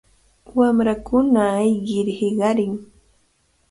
Wamrakuna 0.57 1.41
ayqir 1.61 2.07
hiqarin. 2.17 2.75